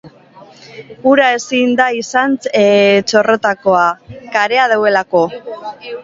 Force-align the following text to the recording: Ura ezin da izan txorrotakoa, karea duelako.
Ura 1.09 1.25
ezin 1.33 1.73
da 1.81 1.85
izan 1.97 2.33
txorrotakoa, 2.45 3.83
karea 4.37 4.65
duelako. 4.73 5.21